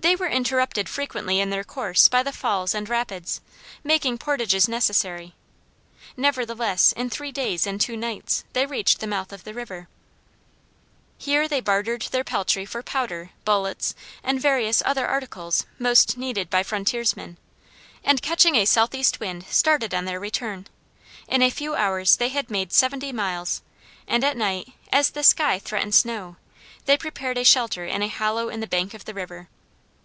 They 0.00 0.16
were 0.16 0.26
interrupted 0.26 0.88
frequently 0.88 1.38
in 1.38 1.50
their 1.50 1.62
course 1.62 2.08
by 2.08 2.24
the 2.24 2.32
falls 2.32 2.74
and 2.74 2.88
rapids, 2.88 3.40
making 3.84 4.18
portages 4.18 4.66
necessary; 4.68 5.32
nevertheless 6.16 6.90
in 6.90 7.08
three 7.08 7.30
days 7.30 7.68
and 7.68 7.80
two 7.80 7.96
nights 7.96 8.42
they 8.52 8.66
reached 8.66 8.98
the 8.98 9.06
mouth 9.06 9.32
of 9.32 9.44
the 9.44 9.54
river. 9.54 9.86
Here 11.18 11.46
they 11.46 11.60
bartered 11.60 12.02
their 12.10 12.24
peltry 12.24 12.66
for 12.66 12.82
powder, 12.82 13.30
bullets, 13.44 13.94
and 14.24 14.40
various 14.42 14.82
other 14.84 15.06
articles 15.06 15.66
most 15.78 16.16
needed 16.18 16.50
by 16.50 16.64
frontiersmen, 16.64 17.36
and 18.02 18.20
catching 18.20 18.56
a 18.56 18.64
southeast 18.64 19.20
wind 19.20 19.46
started 19.50 19.94
on 19.94 20.04
their 20.04 20.18
return. 20.18 20.66
In 21.28 21.42
a 21.42 21.48
few 21.48 21.76
hours 21.76 22.16
they 22.16 22.30
had 22.30 22.50
made 22.50 22.72
seventy 22.72 23.12
miles, 23.12 23.62
and 24.08 24.24
at 24.24 24.36
night, 24.36 24.72
as 24.92 25.10
the 25.10 25.22
sky 25.22 25.60
threatened 25.60 25.94
snow, 25.94 26.38
they 26.86 26.98
prepared 26.98 27.38
a 27.38 27.44
shelter 27.44 27.84
in 27.86 28.02
a 28.02 28.08
hollow 28.08 28.48
in 28.48 28.58
the 28.58 28.66
bank 28.66 28.94
of 28.94 29.04
the 29.04 29.14
river. 29.14 29.48